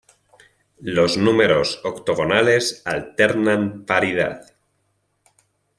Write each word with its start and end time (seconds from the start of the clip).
Los 0.95 1.15
números 1.17 1.79
octogonales 1.83 2.81
alternan 2.85 3.85
paridad. 3.85 4.55